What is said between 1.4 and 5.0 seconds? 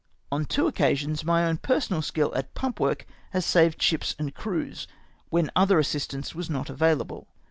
own personal skill at pump work has saved ships and crews